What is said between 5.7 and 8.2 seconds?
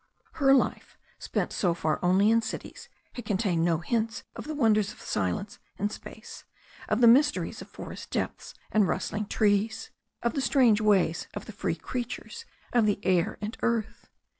and space, of the mys teries of forest